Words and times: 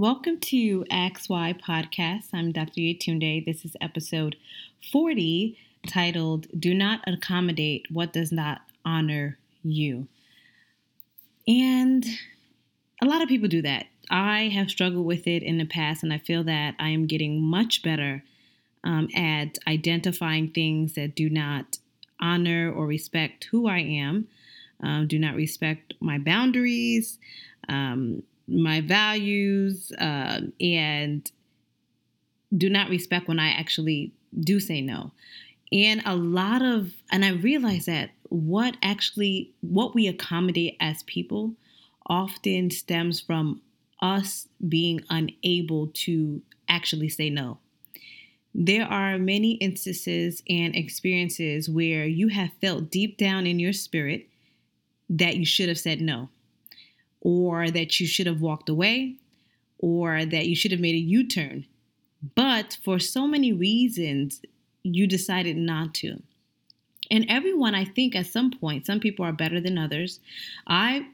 Welcome 0.00 0.40
to 0.40 0.84
XY 0.90 1.60
Podcast. 1.60 2.28
I'm 2.32 2.52
Dr. 2.52 2.80
Yetunde. 2.80 3.44
This 3.44 3.66
is 3.66 3.76
episode 3.82 4.34
40 4.90 5.58
titled 5.86 6.46
Do 6.58 6.72
Not 6.72 7.06
Accommodate 7.06 7.84
What 7.90 8.14
Does 8.14 8.32
Not 8.32 8.62
Honor 8.82 9.36
You. 9.62 10.08
And 11.46 12.06
a 13.02 13.04
lot 13.04 13.20
of 13.20 13.28
people 13.28 13.50
do 13.50 13.60
that. 13.60 13.88
I 14.08 14.44
have 14.44 14.70
struggled 14.70 15.04
with 15.04 15.26
it 15.26 15.42
in 15.42 15.58
the 15.58 15.66
past, 15.66 16.02
and 16.02 16.14
I 16.14 16.18
feel 16.18 16.44
that 16.44 16.76
I 16.78 16.88
am 16.88 17.06
getting 17.06 17.42
much 17.42 17.82
better 17.82 18.24
um, 18.82 19.06
at 19.14 19.58
identifying 19.66 20.48
things 20.48 20.94
that 20.94 21.14
do 21.14 21.28
not 21.28 21.76
honor 22.18 22.72
or 22.74 22.86
respect 22.86 23.48
who 23.50 23.68
I 23.68 23.80
am, 23.80 24.28
um, 24.82 25.06
do 25.08 25.18
not 25.18 25.34
respect 25.34 25.92
my 26.00 26.16
boundaries, 26.16 27.18
um, 27.68 28.22
my 28.50 28.80
values, 28.80 29.92
uh, 29.92 30.40
and 30.60 31.30
do 32.56 32.68
not 32.68 32.90
respect 32.90 33.28
when 33.28 33.38
I 33.38 33.50
actually 33.50 34.12
do 34.38 34.60
say 34.60 34.80
no. 34.80 35.12
And 35.72 36.02
a 36.04 36.16
lot 36.16 36.62
of, 36.62 36.92
and 37.12 37.24
I 37.24 37.30
realize 37.30 37.86
that 37.86 38.10
what 38.28 38.76
actually, 38.82 39.52
what 39.60 39.94
we 39.94 40.08
accommodate 40.08 40.76
as 40.80 41.04
people 41.04 41.54
often 42.06 42.70
stems 42.70 43.20
from 43.20 43.60
us 44.02 44.48
being 44.68 45.00
unable 45.10 45.88
to 45.88 46.42
actually 46.68 47.08
say 47.08 47.30
no. 47.30 47.58
There 48.52 48.84
are 48.84 49.16
many 49.16 49.52
instances 49.52 50.42
and 50.48 50.74
experiences 50.74 51.68
where 51.68 52.04
you 52.04 52.28
have 52.28 52.50
felt 52.60 52.90
deep 52.90 53.16
down 53.16 53.46
in 53.46 53.60
your 53.60 53.72
spirit 53.72 54.28
that 55.08 55.36
you 55.36 55.46
should 55.46 55.68
have 55.68 55.78
said 55.78 56.00
no 56.00 56.30
or 57.20 57.70
that 57.70 58.00
you 58.00 58.06
should 58.06 58.26
have 58.26 58.40
walked 58.40 58.68
away, 58.68 59.16
or 59.78 60.24
that 60.24 60.46
you 60.46 60.56
should 60.56 60.72
have 60.72 60.80
made 60.80 60.94
a 60.94 60.98
U 60.98 61.26
turn. 61.26 61.66
But 62.34 62.78
for 62.82 62.98
so 62.98 63.26
many 63.26 63.52
reasons, 63.52 64.42
you 64.82 65.06
decided 65.06 65.56
not 65.56 65.94
to. 65.94 66.22
And 67.10 67.26
everyone, 67.28 67.74
I 67.74 67.84
think, 67.84 68.14
at 68.14 68.26
some 68.26 68.50
point, 68.50 68.86
some 68.86 69.00
people 69.00 69.24
are 69.24 69.32
better 69.32 69.60
than 69.60 69.78
others. 69.78 70.20
I 70.66 71.06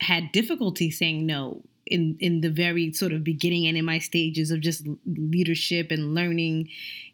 had 0.00 0.32
difficulty 0.32 0.90
saying 0.90 1.26
no 1.26 1.62
in 1.90 2.16
in 2.20 2.40
the 2.40 2.50
very 2.50 2.92
sort 2.92 3.12
of 3.12 3.22
beginning 3.24 3.66
and 3.66 3.76
in 3.76 3.84
my 3.84 3.98
stages 3.98 4.50
of 4.50 4.60
just 4.60 4.86
leadership 5.06 5.90
and 5.90 6.14
learning 6.14 6.68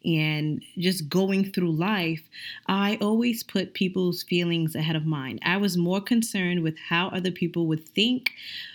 and 0.05 0.63
just 0.79 1.09
going 1.09 1.51
through 1.53 1.73
life 1.73 2.23
i 2.69 2.97
always 3.01 3.43
put 3.43 3.75
people's 3.75 4.23
feelings 4.23 4.75
ahead 4.75 4.97
of 4.97 5.05
mine. 5.07 5.39
I 5.43 5.57
was 5.57 5.77
more 5.77 6.01
concerned 6.01 6.63
with 6.63 6.77
how 6.79 7.09
other 7.09 7.31
people 7.31 7.67
would 7.67 7.89
think. 7.89 8.31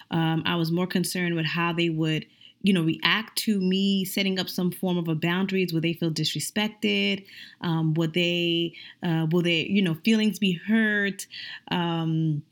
Um, 0.10 0.44
i 0.46 0.56
was 0.56 0.72
more 0.72 0.88
concerned 0.88 1.36
with 1.36 1.46
how 1.46 1.74
they 1.74 1.90
would 1.90 2.26
you 2.64 2.74
know 2.74 2.84
react 2.84 3.38
to 3.40 3.60
me 3.60 4.06
setting 4.06 4.40
up 4.40 4.50
some 4.50 4.72
form 4.72 4.98
of 4.98 5.08
a 5.08 5.16
boundaries. 5.16 5.74
Will 5.74 5.82
they 5.82 5.94
feel 5.94 6.12
disrespected? 6.12 7.26
Um, 7.62 7.94
will 7.94 8.12
they 8.12 8.74
uh, 9.04 9.28
will 9.32 9.42
they 9.42 9.62
you 9.66 9.82
know 9.82 9.96
feelings 9.96 10.40
be 10.40 10.54
hurt? 10.54 11.28
Um, 11.70 12.44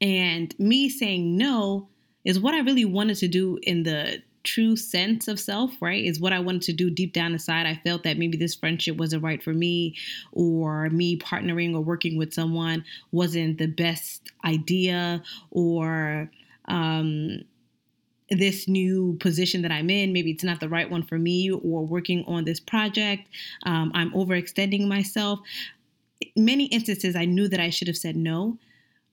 and 0.00 0.58
me 0.58 0.88
saying 0.88 1.36
no 1.36 1.88
is 2.26 2.38
what 2.38 2.54
I 2.54 2.58
really 2.58 2.84
wanted 2.84 3.16
to 3.18 3.28
do 3.28 3.58
in 3.62 3.84
the 3.84 4.22
true 4.42 4.76
sense 4.76 5.26
of 5.26 5.40
self, 5.40 5.72
right? 5.80 6.04
Is 6.04 6.20
what 6.20 6.32
I 6.32 6.38
wanted 6.40 6.62
to 6.62 6.72
do 6.72 6.90
deep 6.90 7.12
down 7.12 7.32
inside. 7.32 7.66
I 7.66 7.80
felt 7.82 8.02
that 8.02 8.18
maybe 8.18 8.36
this 8.36 8.54
friendship 8.54 8.96
wasn't 8.96 9.22
right 9.22 9.42
for 9.42 9.54
me, 9.54 9.96
or 10.32 10.90
me 10.90 11.16
partnering 11.16 11.74
or 11.74 11.80
working 11.80 12.18
with 12.18 12.34
someone 12.34 12.84
wasn't 13.10 13.58
the 13.58 13.66
best 13.66 14.30
idea, 14.44 15.22
or 15.50 16.30
um, 16.66 17.40
this 18.30 18.66
new 18.66 19.16
position 19.20 19.62
that 19.62 19.70
I'm 19.70 19.88
in, 19.88 20.12
maybe 20.12 20.32
it's 20.32 20.44
not 20.44 20.60
the 20.60 20.68
right 20.68 20.90
one 20.90 21.04
for 21.04 21.18
me, 21.18 21.50
or 21.50 21.86
working 21.86 22.24
on 22.26 22.44
this 22.44 22.58
project, 22.58 23.28
um, 23.64 23.92
I'm 23.94 24.10
overextending 24.12 24.88
myself. 24.88 25.38
Many 26.34 26.66
instances, 26.66 27.14
I 27.14 27.24
knew 27.24 27.46
that 27.48 27.60
I 27.60 27.70
should 27.70 27.88
have 27.88 27.96
said 27.96 28.16
no, 28.16 28.58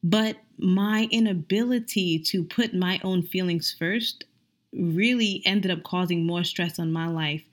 but 0.03 0.37
my 0.57 1.07
inability 1.11 2.19
to 2.19 2.43
put 2.43 2.73
my 2.73 2.99
own 3.03 3.23
feelings 3.23 3.75
first 3.77 4.25
really 4.73 5.41
ended 5.45 5.71
up 5.71 5.83
causing 5.83 6.25
more 6.25 6.43
stress 6.43 6.79
on 6.79 6.91
my 6.91 7.07
life. 7.07 7.43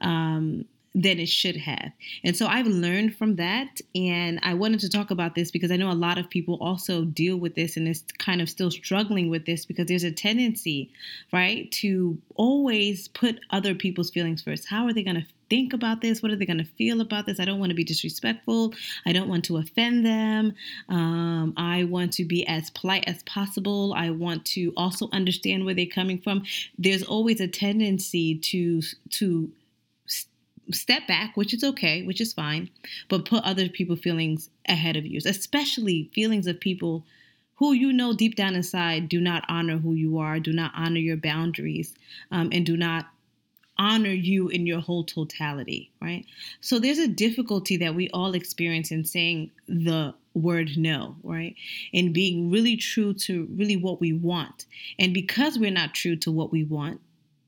Um, 0.00 0.64
than 0.94 1.18
it 1.18 1.28
should 1.28 1.56
have. 1.56 1.92
And 2.24 2.36
so 2.36 2.46
I've 2.46 2.66
learned 2.66 3.16
from 3.16 3.36
that. 3.36 3.80
And 3.94 4.40
I 4.42 4.54
wanted 4.54 4.80
to 4.80 4.88
talk 4.88 5.10
about 5.10 5.34
this 5.34 5.50
because 5.50 5.70
I 5.70 5.76
know 5.76 5.90
a 5.90 5.92
lot 5.92 6.18
of 6.18 6.30
people 6.30 6.58
also 6.60 7.04
deal 7.04 7.36
with 7.36 7.54
this 7.54 7.76
and 7.76 7.86
is 7.86 8.02
kind 8.18 8.40
of 8.40 8.48
still 8.48 8.70
struggling 8.70 9.30
with 9.30 9.46
this 9.46 9.64
because 9.64 9.86
there's 9.86 10.04
a 10.04 10.10
tendency, 10.10 10.90
right, 11.32 11.70
to 11.72 12.18
always 12.34 13.08
put 13.08 13.40
other 13.50 13.74
people's 13.74 14.10
feelings 14.10 14.42
first. 14.42 14.66
How 14.68 14.86
are 14.86 14.92
they 14.92 15.02
going 15.02 15.16
to 15.16 15.26
think 15.48 15.72
about 15.72 16.00
this? 16.00 16.22
What 16.22 16.30
are 16.32 16.36
they 16.36 16.46
going 16.46 16.58
to 16.58 16.64
feel 16.64 17.00
about 17.00 17.26
this? 17.26 17.40
I 17.40 17.44
don't 17.44 17.58
want 17.58 17.70
to 17.70 17.76
be 17.76 17.84
disrespectful. 17.84 18.74
I 19.06 19.12
don't 19.12 19.28
want 19.28 19.44
to 19.46 19.56
offend 19.56 20.04
them. 20.04 20.54
Um, 20.88 21.54
I 21.56 21.84
want 21.84 22.12
to 22.14 22.24
be 22.24 22.46
as 22.46 22.70
polite 22.70 23.04
as 23.06 23.22
possible. 23.22 23.94
I 23.96 24.10
want 24.10 24.44
to 24.46 24.72
also 24.76 25.08
understand 25.12 25.64
where 25.64 25.74
they're 25.74 25.86
coming 25.86 26.18
from. 26.18 26.44
There's 26.76 27.02
always 27.02 27.40
a 27.40 27.48
tendency 27.48 28.36
to 28.36 28.82
to 29.10 29.50
step 30.72 31.06
back, 31.06 31.36
which 31.36 31.54
is 31.54 31.64
okay, 31.64 32.02
which 32.02 32.20
is 32.20 32.32
fine, 32.32 32.70
but 33.08 33.24
put 33.24 33.44
other 33.44 33.68
people's 33.68 34.00
feelings 34.00 34.50
ahead 34.66 34.96
of 34.96 35.06
yours, 35.06 35.26
especially 35.26 36.10
feelings 36.14 36.46
of 36.46 36.60
people 36.60 37.04
who 37.56 37.72
you 37.72 37.92
know 37.92 38.12
deep 38.12 38.36
down 38.36 38.54
inside 38.54 39.08
do 39.08 39.20
not 39.20 39.44
honor 39.48 39.78
who 39.78 39.94
you 39.94 40.18
are, 40.18 40.38
do 40.38 40.52
not 40.52 40.72
honor 40.76 41.00
your 41.00 41.16
boundaries, 41.16 41.94
um, 42.30 42.48
and 42.52 42.64
do 42.64 42.76
not 42.76 43.06
honor 43.78 44.10
you 44.10 44.48
in 44.48 44.66
your 44.66 44.80
whole 44.80 45.04
totality, 45.04 45.90
right? 46.00 46.24
So 46.60 46.78
there's 46.78 46.98
a 46.98 47.08
difficulty 47.08 47.76
that 47.78 47.94
we 47.94 48.08
all 48.10 48.34
experience 48.34 48.90
in 48.90 49.04
saying 49.04 49.50
the 49.68 50.14
word 50.34 50.76
no, 50.76 51.16
right? 51.22 51.54
And 51.92 52.12
being 52.12 52.50
really 52.50 52.76
true 52.76 53.14
to 53.14 53.48
really 53.56 53.76
what 53.76 54.00
we 54.00 54.12
want. 54.12 54.66
And 54.98 55.14
because 55.14 55.58
we're 55.58 55.70
not 55.70 55.94
true 55.94 56.16
to 56.16 56.32
what 56.32 56.50
we 56.50 56.64
want, 56.64 57.00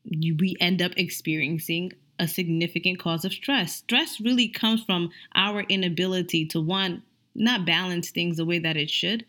you, 0.05 0.37
we 0.37 0.57
end 0.61 0.81
up 0.83 0.93
experiencing 0.97 1.93
a 2.21 2.29
significant 2.29 3.01
cause 3.01 3.25
of 3.25 3.33
stress. 3.33 3.77
Stress 3.77 4.21
really 4.21 4.47
comes 4.47 4.85
from 4.85 5.11
our 5.35 5.63
inability 5.63 6.47
to 6.47 6.61
one, 6.61 7.03
not 7.35 7.67
balance 7.67 8.11
things 8.11 8.37
the 8.37 8.45
way 8.45 8.59
that 8.61 8.77
it 8.77 8.91
should, 8.91 9.25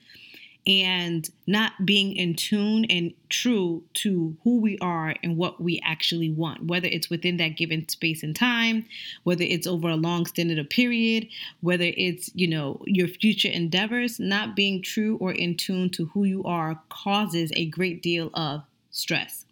and 0.68 1.29
not 1.47 1.72
being 1.85 2.16
in 2.16 2.35
tune 2.35 2.85
and 2.85 3.13
true 3.29 3.84
to 3.94 4.35
who 4.44 4.59
we 4.59 4.78
are 4.79 5.16
and 5.24 5.38
what 5.38 5.59
we 5.59 5.81
actually 5.84 6.29
want, 6.29 6.66
whether 6.66 6.88
it's 6.88 7.09
within 7.09 7.38
that 7.38 7.57
given 7.57 7.88
space 7.90 8.22
and 8.22 8.35
time, 8.35 8.85
whether 9.23 9.44
it's 9.44 9.66
over 9.66 9.90
a 9.90 9.96
long 9.96 10.25
stint 10.25 10.58
of 10.59 10.69
period, 10.69 11.28
whether 11.62 11.85
it's, 11.97 12.29
you 12.35 12.47
know, 12.47 12.79
your 12.85 13.08
future 13.08 13.50
endeavors, 13.50 14.19
not 14.19 14.56
being 14.56 14.81
true 14.84 15.18
or 15.18 15.31
in 15.31 15.56
tune 15.56 15.90
to 15.90 16.06
who 16.08 16.25
you 16.25 16.44
are 16.44 16.79
causes 16.90 17.52
a 17.56 17.66
great 17.66 18.03
deal 18.03 18.29
of 18.34 18.62
stress. 18.91 19.46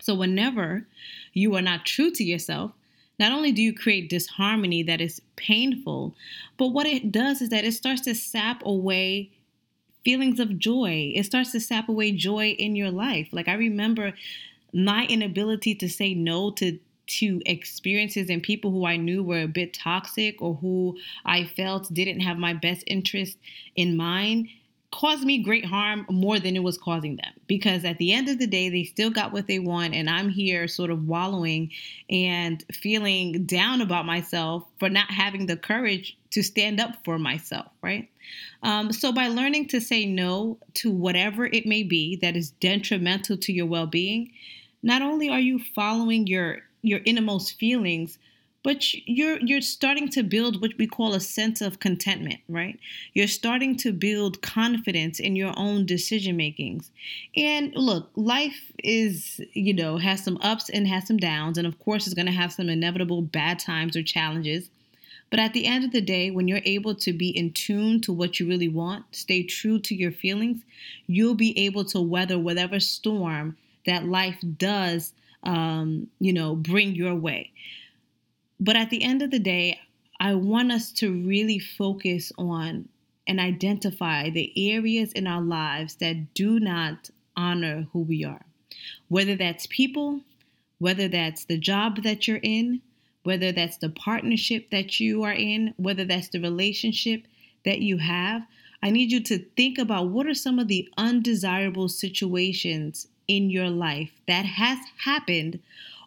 So 0.00 0.14
whenever 0.14 0.86
you 1.32 1.54
are 1.56 1.62
not 1.62 1.86
true 1.86 2.10
to 2.12 2.24
yourself, 2.24 2.72
not 3.18 3.32
only 3.32 3.52
do 3.52 3.62
you 3.62 3.74
create 3.74 4.08
disharmony 4.08 4.82
that 4.84 5.00
is 5.00 5.20
painful, 5.36 6.14
but 6.56 6.68
what 6.68 6.86
it 6.86 7.12
does 7.12 7.42
is 7.42 7.50
that 7.50 7.64
it 7.64 7.72
starts 7.72 8.00
to 8.02 8.14
sap 8.14 8.64
away 8.64 9.30
feelings 10.04 10.40
of 10.40 10.58
joy. 10.58 11.12
It 11.14 11.24
starts 11.24 11.52
to 11.52 11.60
sap 11.60 11.88
away 11.88 12.12
joy 12.12 12.50
in 12.50 12.76
your 12.76 12.90
life. 12.90 13.28
Like 13.32 13.48
I 13.48 13.54
remember 13.54 14.14
my 14.72 15.04
inability 15.06 15.74
to 15.76 15.88
say 15.88 16.14
no 16.14 16.50
to 16.52 16.78
to 17.06 17.42
experiences 17.44 18.30
and 18.30 18.40
people 18.40 18.70
who 18.70 18.86
I 18.86 18.96
knew 18.96 19.24
were 19.24 19.42
a 19.42 19.48
bit 19.48 19.74
toxic 19.74 20.40
or 20.40 20.54
who 20.54 20.96
I 21.24 21.44
felt 21.44 21.92
didn't 21.92 22.20
have 22.20 22.38
my 22.38 22.54
best 22.54 22.84
interest 22.86 23.36
in 23.74 23.96
mind 23.96 24.48
caused 24.92 25.24
me 25.24 25.38
great 25.38 25.64
harm 25.64 26.04
more 26.10 26.40
than 26.40 26.56
it 26.56 26.62
was 26.62 26.76
causing 26.76 27.16
them. 27.16 27.32
Because 27.46 27.84
at 27.84 27.98
the 27.98 28.12
end 28.12 28.28
of 28.28 28.38
the 28.38 28.46
day 28.46 28.68
they 28.68 28.84
still 28.84 29.10
got 29.10 29.32
what 29.32 29.46
they 29.46 29.58
want 29.58 29.94
and 29.94 30.10
i'm 30.10 30.28
here 30.28 30.66
sort 30.66 30.90
of 30.90 31.06
wallowing 31.06 31.70
and 32.08 32.64
feeling 32.72 33.44
down 33.46 33.80
about 33.80 34.06
myself 34.06 34.64
for 34.78 34.88
not 34.88 35.10
having 35.10 35.46
the 35.46 35.56
courage 35.56 36.16
to 36.30 36.42
stand 36.42 36.80
up 36.80 36.96
for 37.04 37.18
myself 37.18 37.66
right? 37.82 38.08
Um, 38.62 38.92
so 38.92 39.12
by 39.12 39.28
learning 39.28 39.68
to 39.68 39.80
say 39.80 40.06
no 40.06 40.58
to 40.74 40.90
whatever 40.90 41.46
it 41.46 41.66
may 41.66 41.82
be 41.82 42.16
that 42.16 42.36
is 42.36 42.50
detrimental 42.50 43.36
to 43.38 43.52
your 43.52 43.66
well-being 43.66 44.32
not 44.82 45.02
only 45.02 45.28
are 45.28 45.40
you 45.40 45.60
following 45.74 46.26
your 46.26 46.58
your 46.82 47.00
innermost 47.04 47.58
feelings 47.58 48.18
but 48.62 48.92
you're 49.06 49.38
you're 49.40 49.60
starting 49.60 50.08
to 50.08 50.22
build 50.22 50.60
what 50.60 50.72
we 50.78 50.86
call 50.86 51.14
a 51.14 51.20
sense 51.20 51.60
of 51.60 51.80
contentment 51.80 52.40
right? 52.48 52.78
You're 53.14 53.28
starting 53.28 53.76
to 53.78 53.92
build 53.92 54.42
confidence 54.42 55.20
in 55.20 55.36
your 55.36 55.52
own 55.56 55.86
decision 55.86 56.36
makings 56.36 56.90
and 57.36 57.74
look 57.74 58.10
life 58.14 58.72
is 58.82 59.40
you 59.52 59.74
know 59.74 59.98
has 59.98 60.24
some 60.24 60.38
ups 60.40 60.68
and 60.68 60.86
has 60.86 61.06
some 61.06 61.16
downs 61.16 61.58
and 61.58 61.66
of 61.66 61.78
course 61.78 62.06
is 62.06 62.14
going 62.14 62.26
to 62.26 62.32
have 62.32 62.52
some 62.52 62.68
inevitable 62.68 63.22
bad 63.22 63.58
times 63.58 63.96
or 63.96 64.02
challenges. 64.02 64.70
But 65.30 65.38
at 65.38 65.52
the 65.52 65.66
end 65.66 65.84
of 65.84 65.92
the 65.92 66.00
day 66.00 66.30
when 66.30 66.48
you're 66.48 66.60
able 66.64 66.96
to 66.96 67.12
be 67.12 67.28
in 67.28 67.52
tune 67.52 68.00
to 68.02 68.12
what 68.12 68.40
you 68.40 68.48
really 68.48 68.68
want 68.68 69.04
stay 69.12 69.42
true 69.42 69.78
to 69.78 69.94
your 69.94 70.12
feelings 70.12 70.62
you'll 71.06 71.34
be 71.34 71.56
able 71.58 71.84
to 71.84 72.00
weather 72.00 72.38
whatever 72.38 72.80
storm 72.80 73.56
that 73.86 74.06
life 74.06 74.38
does, 74.58 75.12
um, 75.42 76.08
you 76.18 76.32
know, 76.32 76.54
bring 76.54 76.94
your 76.94 77.14
way. 77.14 77.50
But 78.60 78.76
at 78.76 78.90
the 78.90 79.02
end 79.02 79.22
of 79.22 79.30
the 79.30 79.38
day, 79.38 79.80
I 80.20 80.34
want 80.34 80.70
us 80.70 80.92
to 80.92 81.10
really 81.10 81.58
focus 81.58 82.30
on 82.36 82.88
and 83.26 83.40
identify 83.40 84.28
the 84.28 84.52
areas 84.72 85.12
in 85.12 85.26
our 85.26 85.40
lives 85.40 85.94
that 85.96 86.34
do 86.34 86.60
not 86.60 87.08
honor 87.36 87.86
who 87.92 88.00
we 88.02 88.24
are. 88.24 88.44
Whether 89.08 89.34
that's 89.34 89.66
people, 89.66 90.20
whether 90.78 91.08
that's 91.08 91.46
the 91.46 91.56
job 91.56 92.02
that 92.02 92.28
you're 92.28 92.40
in, 92.42 92.82
whether 93.22 93.50
that's 93.50 93.78
the 93.78 93.88
partnership 93.88 94.70
that 94.70 95.00
you 95.00 95.22
are 95.22 95.32
in, 95.32 95.72
whether 95.76 96.04
that's 96.04 96.28
the 96.28 96.40
relationship 96.40 97.24
that 97.64 97.80
you 97.80 97.98
have, 97.98 98.42
I 98.82 98.90
need 98.90 99.12
you 99.12 99.22
to 99.24 99.38
think 99.56 99.78
about 99.78 100.08
what 100.08 100.26
are 100.26 100.34
some 100.34 100.58
of 100.58 100.68
the 100.68 100.88
undesirable 100.96 101.88
situations 101.88 103.08
in 103.28 103.50
your 103.50 103.68
life 103.68 104.10
that 104.26 104.44
has 104.44 104.78
happened 105.04 105.60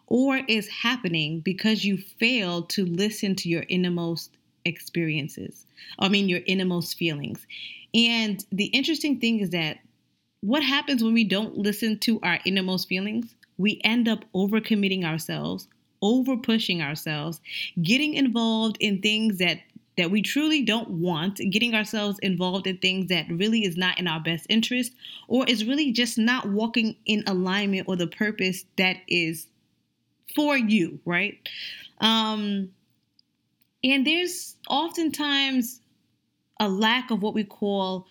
or 0.06 0.40
is 0.48 0.68
happening 0.68 1.40
because 1.40 1.84
you 1.84 1.96
failed 1.96 2.68
to 2.70 2.84
listen 2.84 3.34
to 3.36 3.48
your 3.48 3.64
innermost 3.68 4.36
experiences. 4.64 5.66
I 5.98 6.08
mean, 6.08 6.28
your 6.28 6.40
innermost 6.46 6.96
feelings. 6.96 7.46
And 7.94 8.44
the 8.50 8.66
interesting 8.66 9.20
thing 9.20 9.40
is 9.40 9.50
that 9.50 9.78
what 10.40 10.62
happens 10.62 11.02
when 11.02 11.14
we 11.14 11.24
don't 11.24 11.56
listen 11.56 11.98
to 12.00 12.20
our 12.22 12.38
innermost 12.44 12.88
feelings? 12.88 13.34
We 13.56 13.80
end 13.84 14.08
up 14.08 14.24
overcommitting 14.34 15.04
ourselves, 15.04 15.68
over 16.02 16.36
pushing 16.36 16.82
ourselves, 16.82 17.40
getting 17.80 18.14
involved 18.14 18.76
in 18.80 19.00
things 19.00 19.38
that 19.38 19.60
that 19.96 20.10
we 20.10 20.22
truly 20.22 20.62
don't 20.62 20.90
want, 20.90 21.36
getting 21.50 21.72
ourselves 21.72 22.18
involved 22.18 22.66
in 22.66 22.76
things 22.78 23.08
that 23.08 23.28
really 23.30 23.64
is 23.64 23.76
not 23.76 23.96
in 23.96 24.08
our 24.08 24.18
best 24.18 24.44
interest 24.48 24.92
or 25.28 25.46
is 25.46 25.64
really 25.64 25.92
just 25.92 26.18
not 26.18 26.48
walking 26.48 26.96
in 27.06 27.22
alignment 27.28 27.88
or 27.88 27.94
the 27.94 28.08
purpose 28.08 28.64
that 28.76 28.96
is 29.06 29.46
for 30.34 30.56
you, 30.56 31.00
right? 31.04 31.38
Um, 32.00 32.70
and 33.82 34.06
there's 34.06 34.56
oftentimes 34.68 35.80
a 36.60 36.68
lack 36.68 37.10
of 37.10 37.22
what 37.22 37.34
we 37.34 37.44
call 37.44 38.06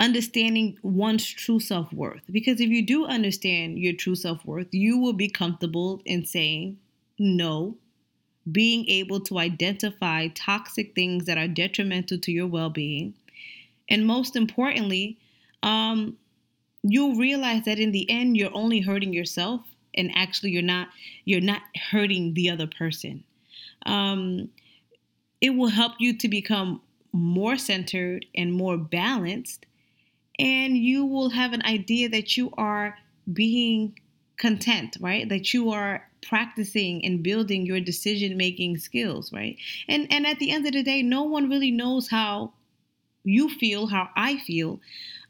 understanding 0.00 0.78
one's 0.82 1.26
true 1.26 1.60
self 1.60 1.92
worth. 1.92 2.22
Because 2.30 2.60
if 2.60 2.68
you 2.68 2.84
do 2.84 3.06
understand 3.06 3.78
your 3.78 3.94
true 3.94 4.14
self 4.14 4.44
worth, 4.44 4.68
you 4.72 4.98
will 4.98 5.12
be 5.12 5.28
comfortable 5.28 6.00
in 6.04 6.24
saying 6.24 6.78
no, 7.18 7.76
being 8.50 8.88
able 8.88 9.20
to 9.20 9.38
identify 9.38 10.28
toxic 10.28 10.94
things 10.94 11.26
that 11.26 11.38
are 11.38 11.48
detrimental 11.48 12.18
to 12.18 12.32
your 12.32 12.46
well 12.46 12.70
being. 12.70 13.14
And 13.88 14.06
most 14.06 14.36
importantly, 14.36 15.18
um, 15.62 16.16
you'll 16.82 17.16
realize 17.16 17.64
that 17.64 17.78
in 17.78 17.92
the 17.92 18.08
end, 18.10 18.36
you're 18.36 18.54
only 18.54 18.80
hurting 18.80 19.12
yourself 19.12 19.60
and 19.94 20.10
actually 20.14 20.50
you're 20.50 20.62
not 20.62 20.88
you're 21.24 21.40
not 21.40 21.62
hurting 21.90 22.34
the 22.34 22.50
other 22.50 22.66
person. 22.66 23.24
Um, 23.86 24.50
it 25.40 25.50
will 25.50 25.68
help 25.68 25.92
you 25.98 26.16
to 26.18 26.28
become 26.28 26.80
more 27.12 27.56
centered 27.56 28.26
and 28.34 28.52
more 28.52 28.76
balanced 28.76 29.66
and 30.38 30.76
you 30.76 31.04
will 31.04 31.30
have 31.30 31.52
an 31.52 31.62
idea 31.64 32.08
that 32.08 32.36
you 32.36 32.52
are 32.58 32.96
being 33.32 33.98
content 34.36 34.96
right? 35.00 35.28
That 35.28 35.54
you 35.54 35.70
are 35.70 36.08
practicing 36.22 37.04
and 37.04 37.22
building 37.22 37.66
your 37.66 37.80
decision 37.80 38.36
making 38.36 38.78
skills 38.78 39.32
right? 39.32 39.56
And 39.88 40.06
and 40.10 40.26
at 40.26 40.38
the 40.38 40.50
end 40.50 40.66
of 40.66 40.72
the 40.72 40.82
day 40.82 41.02
no 41.02 41.22
one 41.22 41.48
really 41.48 41.70
knows 41.70 42.08
how 42.08 42.52
you 43.24 43.48
feel 43.48 43.86
how 43.86 44.08
i 44.14 44.38
feel 44.38 44.80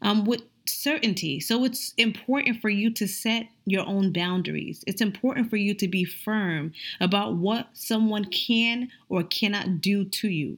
um, 0.01 0.25
with 0.25 0.41
certainty. 0.69 1.39
So 1.39 1.63
it's 1.63 1.93
important 1.97 2.61
for 2.61 2.69
you 2.69 2.91
to 2.93 3.07
set 3.07 3.47
your 3.65 3.85
own 3.85 4.11
boundaries. 4.11 4.83
It's 4.87 5.01
important 5.01 5.49
for 5.49 5.57
you 5.57 5.73
to 5.75 5.87
be 5.87 6.03
firm 6.03 6.73
about 6.99 7.35
what 7.35 7.67
someone 7.73 8.25
can 8.25 8.89
or 9.09 9.23
cannot 9.23 9.81
do 9.81 10.05
to 10.05 10.29
you. 10.29 10.57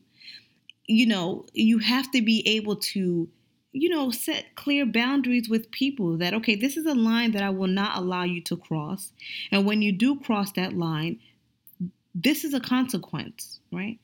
You 0.85 1.05
know, 1.05 1.45
you 1.53 1.79
have 1.79 2.11
to 2.11 2.21
be 2.21 2.47
able 2.47 2.77
to, 2.77 3.27
you 3.73 3.89
know, 3.89 4.09
set 4.11 4.55
clear 4.55 4.85
boundaries 4.85 5.49
with 5.49 5.71
people 5.71 6.17
that, 6.17 6.33
okay, 6.33 6.55
this 6.55 6.77
is 6.77 6.85
a 6.85 6.95
line 6.95 7.31
that 7.31 7.43
I 7.43 7.49
will 7.49 7.67
not 7.67 7.97
allow 7.97 8.23
you 8.23 8.41
to 8.43 8.57
cross. 8.57 9.11
And 9.51 9.65
when 9.65 9.81
you 9.81 9.91
do 9.91 10.19
cross 10.19 10.51
that 10.53 10.73
line, 10.73 11.19
this 12.15 12.43
is 12.43 12.53
a 12.53 12.59
consequence, 12.59 13.59
right? 13.71 13.99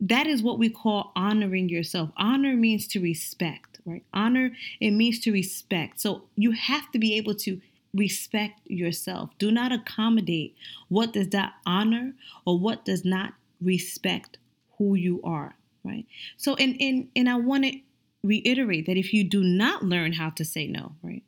That 0.00 0.26
is 0.26 0.42
what 0.42 0.58
we 0.58 0.70
call 0.70 1.12
honoring 1.16 1.68
yourself. 1.68 2.10
Honor 2.16 2.56
means 2.56 2.86
to 2.88 3.00
respect 3.00 3.69
right? 3.84 4.04
Honor, 4.12 4.50
it 4.80 4.90
means 4.90 5.18
to 5.20 5.32
respect. 5.32 6.00
So 6.00 6.24
you 6.36 6.52
have 6.52 6.90
to 6.92 6.98
be 6.98 7.16
able 7.16 7.34
to 7.36 7.60
respect 7.94 8.60
yourself. 8.66 9.30
Do 9.38 9.50
not 9.50 9.72
accommodate 9.72 10.54
what 10.88 11.12
does 11.12 11.32
not 11.32 11.52
honor 11.66 12.12
or 12.44 12.58
what 12.58 12.84
does 12.84 13.04
not 13.04 13.34
respect 13.60 14.38
who 14.78 14.94
you 14.94 15.20
are, 15.24 15.54
right? 15.84 16.06
So 16.36 16.54
and 16.54 16.76
and 16.80 17.08
and 17.16 17.28
I 17.28 17.36
want 17.36 17.64
to 17.64 17.78
reiterate 18.22 18.86
that 18.86 18.96
if 18.96 19.12
you 19.12 19.24
do 19.24 19.42
not 19.42 19.84
learn 19.84 20.12
how 20.12 20.30
to 20.30 20.44
say 20.44 20.66
no, 20.66 20.92
right? 21.02 21.22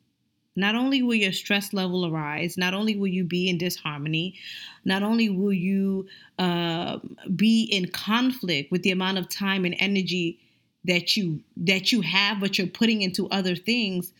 Not 0.55 0.75
only 0.75 1.01
will 1.01 1.15
your 1.15 1.31
stress 1.31 1.73
level 1.73 2.05
arise, 2.05 2.57
not 2.57 2.75
only 2.75 2.95
will 2.95 3.07
you 3.07 3.23
be 3.23 3.49
in 3.49 3.57
disharmony, 3.57 4.35
not 4.85 5.01
only 5.01 5.27
will 5.27 5.53
you 5.53 6.07
uh, 6.37 6.99
be 7.35 7.63
in 7.63 7.87
conflict 7.87 8.71
with 8.71 8.83
the 8.83 8.91
amount 8.91 9.17
of 9.17 9.27
time 9.29 9.65
and 9.65 9.75
energy 9.79 10.39
that 10.85 11.15
you 11.15 11.41
that 11.57 11.91
you 11.91 12.01
have 12.01 12.39
but 12.39 12.57
you're 12.57 12.67
putting 12.67 13.01
into 13.01 13.27
other 13.29 13.55
things 13.55 14.13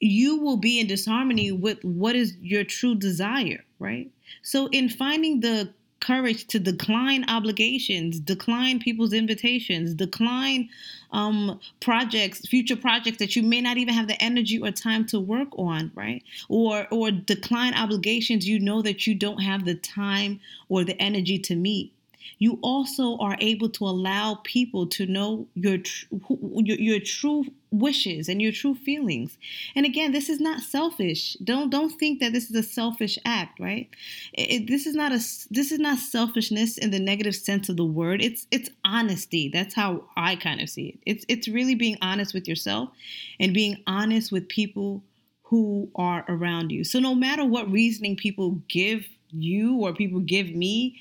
you 0.00 0.38
will 0.38 0.56
be 0.56 0.80
in 0.80 0.86
disharmony 0.86 1.52
with 1.52 1.82
what 1.84 2.16
is 2.16 2.34
your 2.40 2.64
true 2.64 2.94
desire 2.94 3.64
right? 3.78 4.10
So 4.42 4.66
in 4.68 4.88
finding 4.88 5.40
the 5.40 5.72
courage 6.00 6.46
to 6.46 6.58
decline 6.58 7.28
obligations 7.28 8.18
decline 8.18 8.78
people's 8.78 9.12
invitations 9.12 9.92
decline 9.94 10.66
um, 11.12 11.60
projects 11.80 12.46
future 12.46 12.76
projects 12.76 13.18
that 13.18 13.36
you 13.36 13.42
may 13.42 13.60
not 13.60 13.76
even 13.76 13.92
have 13.92 14.08
the 14.08 14.22
energy 14.22 14.58
or 14.58 14.70
time 14.70 15.04
to 15.04 15.20
work 15.20 15.48
on 15.58 15.90
right? 15.94 16.22
Or 16.48 16.86
or 16.90 17.10
decline 17.10 17.74
obligations 17.74 18.48
you 18.48 18.58
know 18.58 18.80
that 18.80 19.06
you 19.06 19.14
don't 19.14 19.42
have 19.42 19.66
the 19.66 19.74
time 19.74 20.40
or 20.70 20.84
the 20.84 21.00
energy 21.02 21.38
to 21.40 21.54
meet 21.54 21.92
you 22.38 22.58
also 22.62 23.16
are 23.18 23.36
able 23.40 23.68
to 23.70 23.84
allow 23.84 24.40
people 24.44 24.86
to 24.86 25.06
know 25.06 25.46
your, 25.54 25.78
tr- 25.78 26.06
your, 26.30 26.78
your 26.78 27.00
true 27.00 27.44
wishes 27.70 28.28
and 28.28 28.42
your 28.42 28.52
true 28.52 28.74
feelings. 28.74 29.38
And 29.74 29.86
again, 29.86 30.12
this 30.12 30.28
is 30.28 30.40
not 30.40 30.60
selfish. 30.60 31.34
Don't 31.42 31.70
don't 31.70 31.90
think 31.90 32.20
that 32.20 32.32
this 32.32 32.50
is 32.50 32.56
a 32.56 32.62
selfish 32.62 33.18
act, 33.24 33.60
right? 33.60 33.88
It, 34.32 34.66
this 34.66 34.86
is 34.86 34.94
not 34.94 35.12
a 35.12 35.18
this 35.50 35.72
is 35.72 35.78
not 35.78 35.98
selfishness 35.98 36.78
in 36.78 36.90
the 36.90 37.00
negative 37.00 37.36
sense 37.36 37.68
of 37.68 37.76
the 37.76 37.84
word. 37.84 38.22
It's 38.22 38.46
it's 38.50 38.70
honesty. 38.84 39.48
That's 39.48 39.74
how 39.74 40.04
I 40.16 40.36
kind 40.36 40.60
of 40.60 40.68
see 40.68 40.88
it. 40.88 40.98
It's 41.06 41.24
it's 41.28 41.48
really 41.48 41.74
being 41.74 41.98
honest 42.02 42.34
with 42.34 42.48
yourself 42.48 42.90
and 43.38 43.54
being 43.54 43.82
honest 43.86 44.32
with 44.32 44.48
people 44.48 45.02
who 45.44 45.90
are 45.96 46.24
around 46.28 46.70
you. 46.70 46.84
So 46.84 47.00
no 47.00 47.14
matter 47.14 47.44
what 47.44 47.70
reasoning 47.70 48.16
people 48.16 48.62
give 48.68 49.06
you 49.32 49.76
or 49.78 49.92
people 49.92 50.20
give 50.20 50.54
me, 50.54 51.00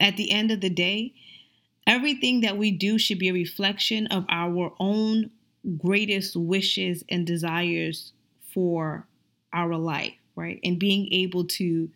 at 0.00 0.16
the 0.16 0.30
end 0.30 0.50
of 0.50 0.60
the 0.60 0.70
day, 0.70 1.12
everything 1.86 2.40
that 2.42 2.56
we 2.56 2.70
do 2.70 2.98
should 2.98 3.18
be 3.18 3.28
a 3.28 3.32
reflection 3.32 4.06
of 4.08 4.24
our 4.28 4.72
own 4.78 5.30
greatest 5.78 6.36
wishes 6.36 7.04
and 7.08 7.26
desires 7.26 8.12
for 8.52 9.06
our 9.52 9.76
life, 9.76 10.14
right? 10.36 10.60
And 10.62 10.78
being 10.78 11.12
able 11.12 11.44
to 11.44 11.90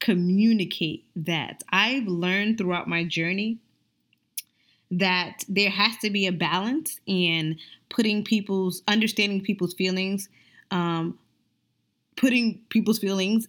communicate 0.00 1.04
that. 1.16 1.62
I've 1.70 2.06
learned 2.06 2.58
throughout 2.58 2.88
my 2.88 3.04
journey 3.04 3.58
that 4.90 5.44
there 5.48 5.70
has 5.70 5.96
to 5.98 6.10
be 6.10 6.26
a 6.26 6.32
balance 6.32 7.00
in 7.06 7.58
putting 7.90 8.24
people's 8.24 8.82
understanding 8.88 9.42
people's 9.42 9.74
feelings, 9.74 10.28
um, 10.70 11.18
putting 12.16 12.60
people's 12.68 12.98
feelings 12.98 13.48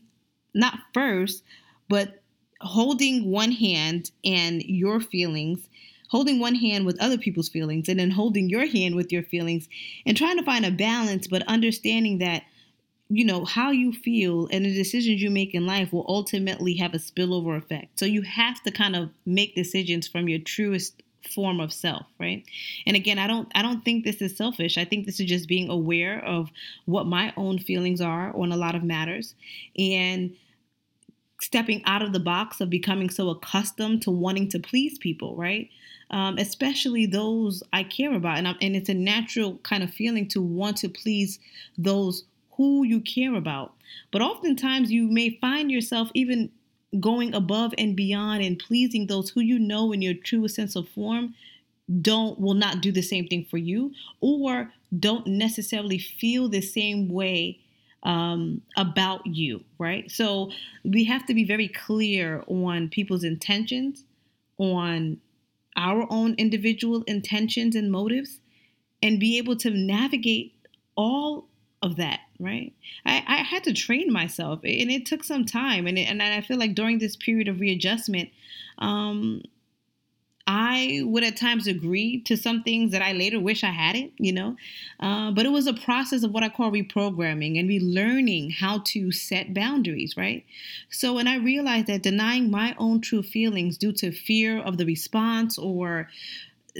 not 0.53 0.79
first, 0.93 1.43
but 1.87 2.21
holding 2.61 3.29
one 3.31 3.51
hand 3.51 4.11
and 4.23 4.61
your 4.63 4.99
feelings, 4.99 5.69
holding 6.09 6.39
one 6.39 6.55
hand 6.55 6.85
with 6.85 6.99
other 7.01 7.17
people's 7.17 7.49
feelings, 7.49 7.87
and 7.87 7.99
then 7.99 8.11
holding 8.11 8.49
your 8.49 8.65
hand 8.65 8.95
with 8.95 9.11
your 9.11 9.23
feelings, 9.23 9.67
and 10.05 10.17
trying 10.17 10.37
to 10.37 10.43
find 10.43 10.65
a 10.65 10.71
balance, 10.71 11.27
but 11.27 11.43
understanding 11.47 12.17
that 12.19 12.43
you 13.09 13.25
know 13.25 13.43
how 13.43 13.71
you 13.71 13.91
feel 13.91 14.47
and 14.51 14.63
the 14.63 14.73
decisions 14.73 15.21
you 15.21 15.31
make 15.31 15.55
in 15.55 15.65
life 15.65 15.91
will 15.91 16.05
ultimately 16.07 16.75
have 16.75 16.93
a 16.93 16.97
spillover 16.97 17.57
effect. 17.57 17.97
So 17.99 18.05
you 18.05 18.21
have 18.21 18.61
to 18.63 18.71
kind 18.71 18.95
of 18.95 19.09
make 19.25 19.55
decisions 19.55 20.07
from 20.07 20.29
your 20.29 20.39
truest 20.39 21.01
form 21.33 21.59
of 21.59 21.73
self 21.73 22.05
right? 22.19 22.43
And 22.85 22.95
again 22.95 23.19
i 23.19 23.27
don't 23.27 23.51
i 23.53 23.61
don't 23.61 23.83
think 23.83 24.05
this 24.05 24.21
is 24.21 24.37
selfish. 24.37 24.77
I 24.77 24.85
think 24.85 25.05
this 25.05 25.19
is 25.19 25.27
just 25.27 25.47
being 25.47 25.69
aware 25.69 26.23
of 26.23 26.49
what 26.85 27.07
my 27.07 27.33
own 27.35 27.59
feelings 27.59 27.99
are 27.99 28.35
on 28.35 28.51
a 28.51 28.57
lot 28.57 28.75
of 28.75 28.83
matters. 28.83 29.35
And 29.77 30.35
stepping 31.41 31.81
out 31.85 32.01
of 32.01 32.13
the 32.13 32.19
box 32.19 32.59
of 32.59 32.69
becoming 32.69 33.09
so 33.09 33.29
accustomed 33.29 34.01
to 34.03 34.11
wanting 34.11 34.49
to 34.49 34.59
please 34.59 34.97
people, 34.97 35.35
right? 35.35 35.69
Um, 36.11 36.37
especially 36.37 37.05
those 37.05 37.63
I 37.71 37.83
care 37.83 38.13
about. 38.13 38.37
And, 38.37 38.47
and 38.47 38.75
it's 38.75 38.89
a 38.89 38.93
natural 38.93 39.57
kind 39.59 39.83
of 39.83 39.91
feeling 39.91 40.27
to 40.29 40.41
want 40.41 40.77
to 40.77 40.89
please 40.89 41.39
those 41.77 42.25
who 42.57 42.83
you 42.83 42.99
care 42.99 43.35
about. 43.35 43.73
But 44.11 44.21
oftentimes 44.21 44.91
you 44.91 45.07
may 45.07 45.37
find 45.39 45.71
yourself 45.71 46.09
even 46.13 46.51
going 46.99 47.33
above 47.33 47.73
and 47.77 47.95
beyond 47.95 48.43
and 48.43 48.57
pleasing 48.59 49.07
those 49.07 49.29
who 49.29 49.41
you 49.41 49.59
know 49.59 49.91
in 49.91 50.01
your 50.01 50.15
truest 50.15 50.55
sense 50.55 50.75
of 50.75 50.89
form 50.89 51.35
don't 52.01 52.39
will 52.39 52.53
not 52.53 52.81
do 52.81 52.91
the 52.91 53.01
same 53.01 53.27
thing 53.27 53.45
for 53.49 53.57
you 53.57 53.91
or 54.21 54.71
don't 54.99 55.27
necessarily 55.27 55.99
feel 55.99 56.49
the 56.49 56.61
same 56.61 57.09
way 57.09 57.59
um, 58.03 58.61
about 58.77 59.25
you, 59.25 59.63
right? 59.77 60.09
So 60.09 60.51
we 60.83 61.03
have 61.05 61.25
to 61.27 61.33
be 61.33 61.43
very 61.43 61.67
clear 61.67 62.43
on 62.47 62.89
people's 62.89 63.23
intentions, 63.23 64.03
on 64.57 65.19
our 65.75 66.05
own 66.09 66.35
individual 66.37 67.03
intentions 67.03 67.75
and 67.75 67.91
motives, 67.91 68.39
and 69.01 69.19
be 69.19 69.37
able 69.37 69.55
to 69.57 69.69
navigate 69.69 70.53
all 70.95 71.47
of 71.81 71.95
that, 71.95 72.19
right? 72.39 72.73
I, 73.05 73.23
I 73.25 73.37
had 73.37 73.63
to 73.65 73.73
train 73.73 74.11
myself, 74.11 74.59
and 74.63 74.91
it 74.91 75.05
took 75.05 75.23
some 75.23 75.45
time, 75.45 75.87
and 75.87 75.97
it, 75.97 76.09
and 76.09 76.21
I 76.21 76.41
feel 76.41 76.57
like 76.57 76.75
during 76.75 76.99
this 76.99 77.15
period 77.15 77.47
of 77.47 77.59
readjustment, 77.59 78.29
um, 78.79 79.43
I 80.79 81.03
would 81.03 81.23
at 81.23 81.35
times 81.35 81.67
agree 81.67 82.21
to 82.21 82.37
some 82.37 82.63
things 82.63 82.91
that 82.91 83.01
I 83.01 83.11
later 83.11 83.39
wish 83.39 83.63
I 83.63 83.71
hadn't, 83.71 84.13
you 84.17 84.31
know. 84.31 84.55
Uh, 84.99 85.31
but 85.31 85.45
it 85.45 85.49
was 85.49 85.67
a 85.67 85.73
process 85.73 86.23
of 86.23 86.31
what 86.31 86.43
I 86.43 86.49
call 86.49 86.71
reprogramming 86.71 87.59
and 87.59 87.69
relearning 87.69 88.53
how 88.53 88.79
to 88.87 89.11
set 89.11 89.53
boundaries, 89.53 90.15
right? 90.15 90.45
So 90.89 91.13
when 91.13 91.27
I 91.27 91.37
realized 91.37 91.87
that 91.87 92.03
denying 92.03 92.49
my 92.49 92.75
own 92.77 93.01
true 93.01 93.23
feelings 93.23 93.77
due 93.77 93.91
to 93.93 94.11
fear 94.11 94.59
of 94.59 94.77
the 94.77 94.85
response 94.85 95.57
or 95.57 96.09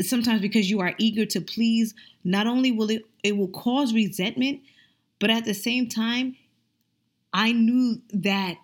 sometimes 0.01 0.41
because 0.41 0.69
you 0.69 0.79
are 0.79 0.93
eager 0.97 1.25
to 1.25 1.41
please, 1.41 1.93
not 2.23 2.47
only 2.47 2.71
will 2.71 2.89
it 2.89 3.03
it 3.23 3.35
will 3.35 3.49
cause 3.49 3.93
resentment, 3.93 4.61
but 5.19 5.29
at 5.29 5.43
the 5.43 5.53
same 5.53 5.89
time, 5.89 6.37
I 7.33 7.51
knew 7.51 8.01
that 8.13 8.57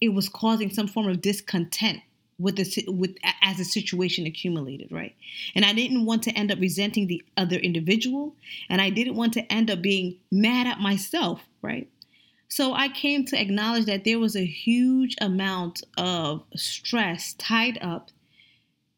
it 0.00 0.08
was 0.08 0.28
causing 0.28 0.70
some 0.70 0.88
form 0.88 1.08
of 1.08 1.20
discontent 1.20 2.00
with 2.40 2.56
the 2.56 2.84
with 2.88 3.16
as 3.42 3.58
the 3.58 3.64
situation 3.64 4.26
accumulated, 4.26 4.90
right? 4.90 5.14
And 5.54 5.64
I 5.64 5.72
didn't 5.72 6.06
want 6.06 6.22
to 6.24 6.32
end 6.32 6.50
up 6.50 6.58
resenting 6.58 7.06
the 7.06 7.22
other 7.36 7.56
individual, 7.56 8.34
and 8.68 8.80
I 8.80 8.90
didn't 8.90 9.14
want 9.16 9.34
to 9.34 9.52
end 9.52 9.70
up 9.70 9.82
being 9.82 10.16
mad 10.32 10.66
at 10.66 10.80
myself, 10.80 11.42
right? 11.62 11.88
So 12.48 12.72
I 12.72 12.88
came 12.88 13.24
to 13.26 13.40
acknowledge 13.40 13.84
that 13.84 14.04
there 14.04 14.18
was 14.18 14.34
a 14.34 14.44
huge 14.44 15.14
amount 15.20 15.84
of 15.96 16.42
stress 16.56 17.34
tied 17.34 17.78
up 17.80 18.10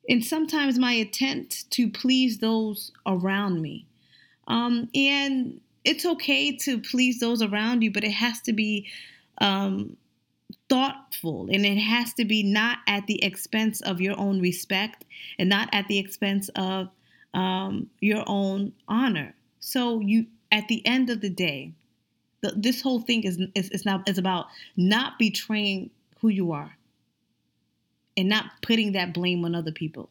in 0.06 0.22
sometimes 0.22 0.78
my 0.78 0.92
attempt 0.92 1.70
to 1.72 1.90
please 1.90 2.38
those 2.38 2.92
around 3.06 3.60
me. 3.60 3.86
Um, 4.48 4.88
and 4.94 5.60
it's 5.84 6.06
okay 6.06 6.56
to 6.58 6.80
please 6.80 7.20
those 7.20 7.42
around 7.42 7.82
you, 7.82 7.92
but 7.92 8.04
it 8.04 8.12
has 8.12 8.40
to 8.42 8.52
be 8.52 8.88
um, 9.38 9.96
thoughtful 10.72 11.50
and 11.52 11.66
it 11.66 11.76
has 11.76 12.14
to 12.14 12.24
be 12.24 12.42
not 12.42 12.78
at 12.86 13.06
the 13.06 13.22
expense 13.22 13.82
of 13.82 14.00
your 14.00 14.18
own 14.18 14.40
respect 14.40 15.04
and 15.38 15.46
not 15.46 15.68
at 15.70 15.86
the 15.86 15.98
expense 15.98 16.48
of 16.56 16.88
um, 17.34 17.90
your 18.00 18.24
own 18.26 18.72
honor. 18.88 19.34
So 19.60 20.00
you, 20.00 20.24
at 20.50 20.68
the 20.68 20.84
end 20.86 21.10
of 21.10 21.20
the 21.20 21.28
day, 21.28 21.72
the, 22.40 22.54
this 22.56 22.80
whole 22.80 23.00
thing 23.02 23.24
is 23.24 23.38
is 23.54 23.68
is 23.68 23.84
now 23.84 24.02
is 24.06 24.16
about 24.16 24.46
not 24.74 25.18
betraying 25.18 25.90
who 26.22 26.28
you 26.28 26.52
are 26.52 26.74
and 28.16 28.30
not 28.30 28.46
putting 28.62 28.92
that 28.92 29.12
blame 29.12 29.44
on 29.44 29.54
other 29.54 29.72
people, 29.72 30.08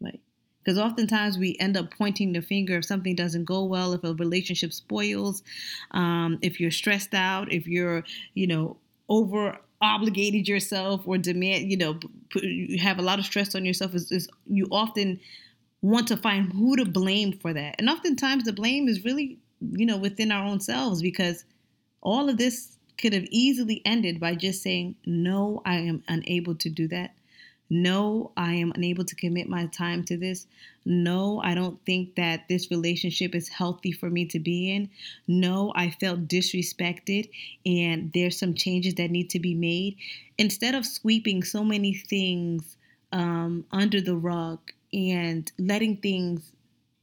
right? 0.00 0.20
Because 0.62 0.78
oftentimes 0.78 1.38
we 1.38 1.56
end 1.58 1.76
up 1.76 1.92
pointing 1.98 2.32
the 2.32 2.40
finger 2.40 2.78
if 2.78 2.84
something 2.84 3.16
doesn't 3.16 3.46
go 3.46 3.64
well, 3.64 3.92
if 3.92 4.04
a 4.04 4.14
relationship 4.14 4.72
spoils, 4.72 5.42
um, 5.90 6.38
if 6.40 6.60
you're 6.60 6.70
stressed 6.70 7.14
out, 7.14 7.52
if 7.52 7.66
you're, 7.66 8.04
you 8.34 8.46
know, 8.46 8.76
over 9.08 9.58
obligated 9.84 10.48
yourself 10.48 11.02
or 11.06 11.18
demand, 11.18 11.70
you 11.70 11.76
know, 11.76 11.98
you 12.34 12.78
have 12.78 12.98
a 12.98 13.02
lot 13.02 13.18
of 13.18 13.24
stress 13.24 13.54
on 13.54 13.64
yourself, 13.64 13.94
is, 13.94 14.10
is 14.10 14.28
you 14.46 14.66
often 14.70 15.20
want 15.82 16.08
to 16.08 16.16
find 16.16 16.52
who 16.52 16.76
to 16.76 16.84
blame 16.84 17.32
for 17.32 17.52
that. 17.52 17.76
And 17.78 17.88
oftentimes 17.90 18.44
the 18.44 18.52
blame 18.52 18.88
is 18.88 19.04
really, 19.04 19.38
you 19.60 19.86
know, 19.86 19.98
within 19.98 20.32
our 20.32 20.44
own 20.44 20.60
selves 20.60 21.02
because 21.02 21.44
all 22.00 22.28
of 22.28 22.38
this 22.38 22.76
could 22.98 23.12
have 23.12 23.26
easily 23.30 23.82
ended 23.84 24.18
by 24.18 24.34
just 24.34 24.62
saying, 24.62 24.96
no, 25.04 25.60
I 25.64 25.76
am 25.76 26.02
unable 26.08 26.54
to 26.56 26.70
do 26.70 26.88
that. 26.88 27.14
No, 27.76 28.30
I 28.36 28.54
am 28.54 28.70
unable 28.76 29.04
to 29.04 29.16
commit 29.16 29.48
my 29.48 29.66
time 29.66 30.04
to 30.04 30.16
this. 30.16 30.46
No, 30.84 31.42
I 31.42 31.56
don't 31.56 31.84
think 31.84 32.14
that 32.14 32.46
this 32.48 32.70
relationship 32.70 33.34
is 33.34 33.48
healthy 33.48 33.90
for 33.90 34.08
me 34.08 34.26
to 34.26 34.38
be 34.38 34.70
in. 34.70 34.90
No, 35.26 35.72
I 35.74 35.90
felt 35.90 36.28
disrespected 36.28 37.28
and 37.66 38.12
there's 38.14 38.38
some 38.38 38.54
changes 38.54 38.94
that 38.94 39.10
need 39.10 39.28
to 39.30 39.40
be 39.40 39.56
made. 39.56 39.96
Instead 40.38 40.76
of 40.76 40.86
sweeping 40.86 41.42
so 41.42 41.64
many 41.64 41.94
things 41.94 42.76
um, 43.10 43.64
under 43.72 44.00
the 44.00 44.16
rug 44.16 44.60
and 44.92 45.50
letting 45.58 45.96
things 45.96 46.52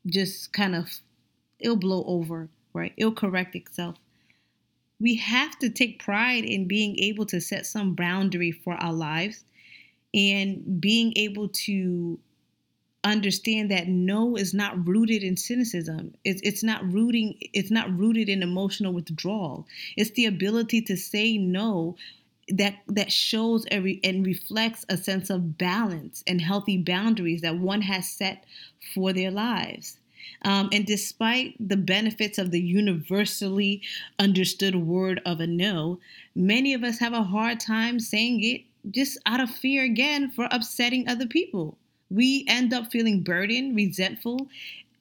just 0.05 0.53
kind 0.53 0.73
of, 0.73 0.89
it'll 1.59 1.75
blow 1.75 2.05
over, 2.07 2.47
right? 2.71 2.93
It'll 2.95 3.11
correct 3.11 3.57
itself. 3.57 3.97
We 5.01 5.15
have 5.17 5.59
to 5.59 5.69
take 5.69 6.01
pride 6.01 6.45
in 6.45 6.69
being 6.69 6.97
able 6.99 7.25
to 7.25 7.41
set 7.41 7.65
some 7.65 7.93
boundary 7.93 8.53
for 8.53 8.75
our 8.75 8.93
lives 8.93 9.43
and 10.13 10.81
being 10.81 11.13
able 11.15 11.47
to 11.47 12.19
understand 13.03 13.71
that 13.71 13.87
no 13.87 14.35
is 14.35 14.53
not 14.53 14.87
rooted 14.87 15.23
in 15.23 15.35
cynicism. 15.35 16.13
It's, 16.23 16.41
it's 16.43 16.63
not 16.63 16.91
rooting 16.91 17.35
it's 17.53 17.71
not 17.71 17.95
rooted 17.97 18.29
in 18.29 18.43
emotional 18.43 18.93
withdrawal. 18.93 19.67
It's 19.97 20.11
the 20.11 20.25
ability 20.25 20.81
to 20.83 20.97
say 20.97 21.37
no 21.37 21.95
that 22.49 22.75
that 22.87 23.11
shows 23.11 23.65
and 23.65 24.25
reflects 24.25 24.85
a 24.89 24.97
sense 24.97 25.29
of 25.29 25.57
balance 25.57 26.23
and 26.27 26.41
healthy 26.41 26.77
boundaries 26.77 27.41
that 27.41 27.57
one 27.57 27.81
has 27.81 28.07
set 28.07 28.43
for 28.93 29.13
their 29.13 29.31
lives. 29.31 29.97
Um, 30.43 30.69
and 30.71 30.85
despite 30.85 31.55
the 31.59 31.77
benefits 31.77 32.37
of 32.37 32.51
the 32.51 32.61
universally 32.61 33.81
understood 34.19 34.75
word 34.75 35.21
of 35.25 35.39
a 35.39 35.47
no 35.47 35.99
many 36.35 36.73
of 36.73 36.83
us 36.83 36.99
have 36.99 37.13
a 37.13 37.23
hard 37.23 37.59
time 37.59 37.99
saying 37.99 38.43
it 38.43 38.61
just 38.89 39.17
out 39.25 39.39
of 39.39 39.49
fear 39.49 39.83
again 39.83 40.31
for 40.31 40.47
upsetting 40.51 41.07
other 41.07 41.27
people. 41.27 41.77
We 42.09 42.45
end 42.47 42.73
up 42.73 42.91
feeling 42.91 43.21
burdened, 43.21 43.75
resentful, 43.75 44.47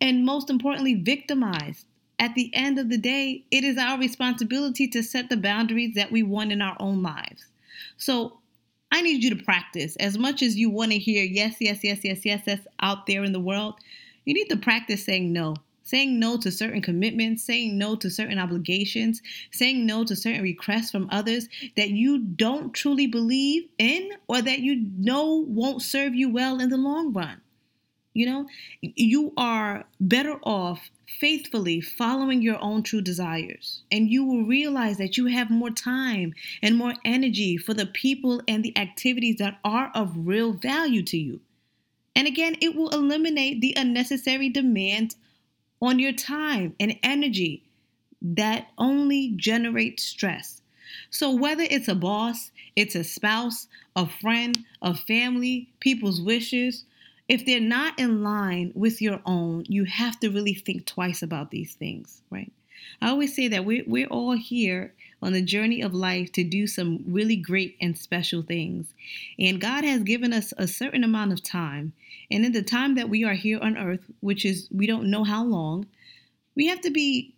and 0.00 0.24
most 0.24 0.50
importantly, 0.50 0.94
victimized. 0.94 1.86
At 2.18 2.34
the 2.34 2.50
end 2.54 2.78
of 2.78 2.90
the 2.90 2.98
day, 2.98 3.44
it 3.50 3.64
is 3.64 3.78
our 3.78 3.98
responsibility 3.98 4.86
to 4.88 5.02
set 5.02 5.30
the 5.30 5.36
boundaries 5.36 5.94
that 5.94 6.12
we 6.12 6.22
want 6.22 6.52
in 6.52 6.60
our 6.60 6.76
own 6.78 7.02
lives. 7.02 7.46
So 7.96 8.38
I 8.92 9.00
need 9.00 9.24
you 9.24 9.30
to 9.34 9.44
practice 9.44 9.96
as 9.96 10.18
much 10.18 10.42
as 10.42 10.56
you 10.56 10.68
want 10.68 10.92
to 10.92 10.98
hear 10.98 11.24
yes, 11.24 11.56
yes, 11.60 11.82
yes, 11.82 12.00
yes, 12.04 12.24
yes, 12.24 12.42
yes 12.46 12.60
out 12.80 13.06
there 13.06 13.24
in 13.24 13.32
the 13.32 13.40
world. 13.40 13.74
You 14.24 14.34
need 14.34 14.48
to 14.48 14.56
practice 14.56 15.04
saying 15.04 15.32
no 15.32 15.56
saying 15.90 16.20
no 16.20 16.36
to 16.36 16.52
certain 16.52 16.80
commitments, 16.80 17.42
saying 17.42 17.76
no 17.76 17.96
to 17.96 18.08
certain 18.08 18.38
obligations, 18.38 19.20
saying 19.50 19.84
no 19.84 20.04
to 20.04 20.14
certain 20.14 20.40
requests 20.40 20.92
from 20.92 21.08
others 21.10 21.48
that 21.76 21.90
you 21.90 22.18
don't 22.20 22.72
truly 22.72 23.08
believe 23.08 23.68
in 23.76 24.08
or 24.28 24.40
that 24.40 24.60
you 24.60 24.86
know 24.98 25.44
won't 25.48 25.82
serve 25.82 26.14
you 26.14 26.28
well 26.28 26.60
in 26.60 26.68
the 26.68 26.76
long 26.76 27.12
run. 27.12 27.40
You 28.14 28.26
know, 28.26 28.46
you 28.80 29.32
are 29.36 29.84
better 30.00 30.38
off 30.44 30.90
faithfully 31.18 31.80
following 31.80 32.40
your 32.40 32.62
own 32.62 32.84
true 32.84 33.00
desires, 33.00 33.82
and 33.90 34.08
you 34.08 34.24
will 34.24 34.44
realize 34.44 34.98
that 34.98 35.16
you 35.16 35.26
have 35.26 35.50
more 35.50 35.70
time 35.70 36.34
and 36.62 36.76
more 36.76 36.94
energy 37.04 37.56
for 37.56 37.74
the 37.74 37.86
people 37.86 38.42
and 38.46 38.64
the 38.64 38.76
activities 38.78 39.36
that 39.38 39.58
are 39.64 39.90
of 39.94 40.12
real 40.16 40.52
value 40.52 41.02
to 41.02 41.18
you. 41.18 41.40
And 42.14 42.28
again, 42.28 42.56
it 42.60 42.76
will 42.76 42.90
eliminate 42.90 43.60
the 43.60 43.74
unnecessary 43.76 44.48
demands 44.48 45.16
on 45.80 45.98
your 45.98 46.12
time 46.12 46.74
and 46.78 46.98
energy 47.02 47.62
that 48.22 48.68
only 48.78 49.32
generate 49.36 49.98
stress. 50.00 50.60
So, 51.10 51.34
whether 51.34 51.62
it's 51.62 51.88
a 51.88 51.94
boss, 51.94 52.50
it's 52.76 52.94
a 52.94 53.04
spouse, 53.04 53.68
a 53.96 54.06
friend, 54.06 54.58
a 54.82 54.94
family, 54.94 55.68
people's 55.80 56.20
wishes, 56.20 56.84
if 57.28 57.46
they're 57.46 57.60
not 57.60 57.98
in 57.98 58.24
line 58.24 58.72
with 58.74 59.00
your 59.00 59.20
own, 59.24 59.64
you 59.68 59.84
have 59.84 60.18
to 60.20 60.30
really 60.30 60.54
think 60.54 60.84
twice 60.86 61.22
about 61.22 61.52
these 61.52 61.74
things, 61.74 62.22
right? 62.30 62.52
I 63.00 63.10
always 63.10 63.34
say 63.36 63.46
that 63.48 63.64
we're, 63.64 63.84
we're 63.86 64.08
all 64.08 64.32
here 64.32 64.94
on 65.22 65.32
the 65.32 65.42
journey 65.42 65.82
of 65.82 65.94
life 65.94 66.32
to 66.32 66.44
do 66.44 66.66
some 66.66 67.04
really 67.06 67.36
great 67.36 67.76
and 67.80 67.96
special 67.96 68.42
things. 68.42 68.94
And 69.38 69.60
God 69.60 69.84
has 69.84 70.02
given 70.02 70.32
us 70.32 70.52
a 70.56 70.66
certain 70.66 71.04
amount 71.04 71.32
of 71.32 71.42
time. 71.42 71.92
And 72.30 72.44
in 72.44 72.52
the 72.52 72.62
time 72.62 72.94
that 72.94 73.08
we 73.08 73.24
are 73.24 73.34
here 73.34 73.58
on 73.60 73.76
earth, 73.76 74.04
which 74.20 74.44
is 74.44 74.68
we 74.70 74.86
don't 74.86 75.10
know 75.10 75.24
how 75.24 75.44
long, 75.44 75.86
we 76.54 76.66
have 76.66 76.80
to 76.82 76.90
be 76.90 77.34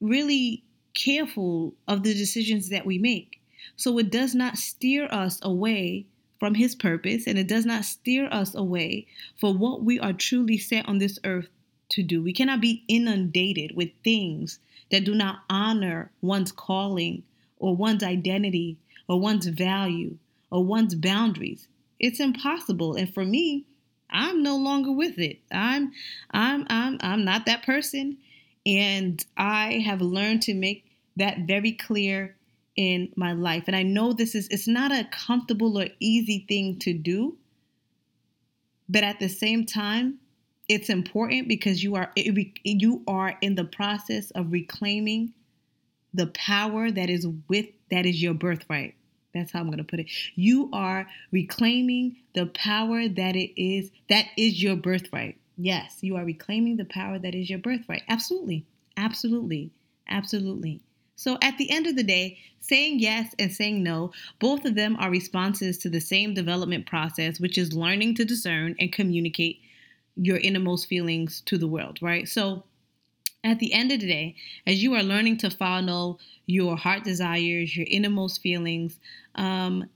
really 0.00 0.62
careful 0.94 1.74
of 1.88 2.02
the 2.02 2.14
decisions 2.14 2.68
that 2.68 2.86
we 2.86 2.98
make. 2.98 3.40
So 3.76 3.98
it 3.98 4.10
does 4.10 4.34
not 4.34 4.56
steer 4.56 5.08
us 5.10 5.38
away 5.42 6.06
from 6.38 6.54
his 6.54 6.74
purpose 6.74 7.26
and 7.26 7.38
it 7.38 7.48
does 7.48 7.66
not 7.66 7.84
steer 7.84 8.28
us 8.30 8.54
away 8.54 9.06
for 9.36 9.54
what 9.54 9.82
we 9.82 9.98
are 9.98 10.12
truly 10.12 10.58
set 10.58 10.88
on 10.88 10.98
this 10.98 11.18
earth 11.24 11.48
to 11.90 12.02
do. 12.02 12.22
We 12.22 12.32
cannot 12.32 12.60
be 12.60 12.84
inundated 12.88 13.76
with 13.76 13.90
things 14.02 14.58
that 14.90 15.04
do 15.04 15.14
not 15.14 15.40
honor 15.50 16.10
one's 16.20 16.52
calling 16.52 17.22
or 17.58 17.74
one's 17.74 18.02
identity 18.02 18.78
or 19.08 19.20
one's 19.20 19.46
value 19.46 20.16
or 20.50 20.64
one's 20.64 20.94
boundaries. 20.94 21.68
It's 21.98 22.20
impossible. 22.20 22.94
And 22.94 23.12
for 23.12 23.24
me, 23.24 23.64
I'm 24.10 24.42
no 24.42 24.56
longer 24.56 24.92
with 24.92 25.18
it. 25.18 25.40
I'm 25.50 25.92
I'm 26.30 26.66
I'm 26.68 26.98
I'm 27.00 27.24
not 27.24 27.46
that 27.46 27.64
person 27.64 28.18
and 28.64 29.24
I 29.36 29.82
have 29.84 30.00
learned 30.00 30.42
to 30.42 30.54
make 30.54 30.84
that 31.16 31.40
very 31.46 31.72
clear 31.72 32.36
in 32.76 33.10
my 33.16 33.32
life. 33.32 33.64
And 33.66 33.76
I 33.76 33.82
know 33.82 34.12
this 34.12 34.34
is 34.34 34.48
it's 34.48 34.68
not 34.68 34.92
a 34.92 35.08
comfortable 35.10 35.78
or 35.78 35.86
easy 35.98 36.44
thing 36.48 36.78
to 36.80 36.92
do. 36.92 37.36
But 38.88 39.02
at 39.02 39.18
the 39.18 39.28
same 39.28 39.66
time, 39.66 40.18
it's 40.68 40.88
important 40.88 41.48
because 41.48 41.82
you 41.82 41.94
are 41.94 42.10
you 42.16 43.02
are 43.06 43.36
in 43.40 43.54
the 43.54 43.64
process 43.64 44.30
of 44.32 44.52
reclaiming 44.52 45.32
the 46.14 46.26
power 46.28 46.90
that 46.90 47.10
is 47.10 47.26
with 47.48 47.66
that 47.90 48.06
is 48.06 48.22
your 48.22 48.34
birthright. 48.34 48.94
That's 49.34 49.52
how 49.52 49.60
I'm 49.60 49.66
going 49.66 49.78
to 49.78 49.84
put 49.84 50.00
it. 50.00 50.10
You 50.34 50.70
are 50.72 51.06
reclaiming 51.30 52.16
the 52.34 52.46
power 52.46 53.06
that 53.08 53.36
it 53.36 53.60
is 53.60 53.90
that 54.08 54.26
is 54.36 54.62
your 54.62 54.76
birthright. 54.76 55.38
Yes, 55.56 55.98
you 56.00 56.16
are 56.16 56.24
reclaiming 56.24 56.76
the 56.76 56.84
power 56.84 57.18
that 57.18 57.34
is 57.34 57.48
your 57.48 57.58
birthright. 57.58 58.02
Absolutely. 58.08 58.66
Absolutely. 58.96 59.70
Absolutely. 60.08 60.82
So 61.16 61.38
at 61.40 61.56
the 61.56 61.70
end 61.70 61.86
of 61.86 61.96
the 61.96 62.02
day, 62.02 62.38
saying 62.60 62.98
yes 62.98 63.34
and 63.38 63.52
saying 63.52 63.82
no, 63.82 64.12
both 64.38 64.64
of 64.64 64.74
them 64.74 64.96
are 64.98 65.10
responses 65.10 65.78
to 65.78 65.88
the 65.88 66.00
same 66.00 66.34
development 66.34 66.86
process, 66.86 67.40
which 67.40 67.56
is 67.56 67.72
learning 67.72 68.16
to 68.16 68.24
discern 68.24 68.74
and 68.78 68.92
communicate 68.92 69.60
your 70.16 70.38
innermost 70.38 70.88
feelings 70.88 71.42
to 71.42 71.58
the 71.58 71.68
world, 71.68 71.98
right? 72.00 72.28
So 72.28 72.64
at 73.44 73.58
the 73.58 73.72
end 73.72 73.92
of 73.92 74.00
the 74.00 74.08
day, 74.08 74.36
as 74.66 74.82
you 74.82 74.94
are 74.94 75.02
learning 75.02 75.38
to 75.38 75.50
follow 75.50 76.18
your 76.46 76.76
heart 76.76 77.04
desires, 77.04 77.76
your 77.76 77.86
innermost 77.88 78.42
feelings, 78.42 78.98
um, 79.34 79.88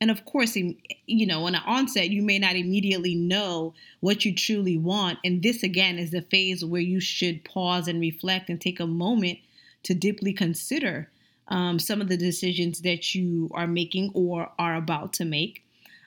and 0.00 0.10
of 0.10 0.24
course, 0.24 0.54
you 0.54 1.26
know, 1.26 1.46
on 1.46 1.52
the 1.52 1.58
onset, 1.58 2.10
you 2.10 2.22
may 2.22 2.38
not 2.38 2.54
immediately 2.54 3.16
know 3.16 3.74
what 4.00 4.24
you 4.24 4.32
truly 4.32 4.78
want. 4.78 5.18
And 5.24 5.42
this, 5.42 5.64
again, 5.64 5.98
is 5.98 6.12
the 6.12 6.22
phase 6.22 6.64
where 6.64 6.80
you 6.80 7.00
should 7.00 7.44
pause 7.44 7.88
and 7.88 8.00
reflect 8.00 8.48
and 8.48 8.60
take 8.60 8.78
a 8.78 8.86
moment 8.86 9.40
to 9.82 9.94
deeply 9.94 10.32
consider 10.32 11.10
um, 11.48 11.78
some 11.78 12.00
of 12.00 12.08
the 12.08 12.16
decisions 12.16 12.82
that 12.82 13.14
you 13.14 13.50
are 13.54 13.66
making 13.66 14.12
or 14.14 14.52
are 14.58 14.76
about 14.76 15.12
to 15.14 15.24
make. 15.24 15.64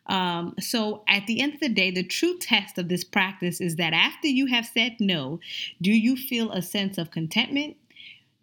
Um, 0.08 0.56
so, 0.60 1.04
at 1.08 1.28
the 1.28 1.42
end 1.42 1.54
of 1.54 1.60
the 1.60 1.70
day, 1.70 1.92
the 1.92 2.04
true 2.04 2.38
test 2.38 2.78
of 2.78 2.90
this 2.90 3.04
practice 3.04 3.62
is 3.62 3.76
that 3.76 3.94
after 3.94 4.28
you 4.28 4.48
have 4.48 4.66
said 4.66 4.98
no, 5.00 5.40
do 5.82 5.92
you 5.92 6.18
feel 6.18 6.52
a 6.52 6.62
sense 6.62 6.98
of 6.98 7.12
contentment? 7.12 7.78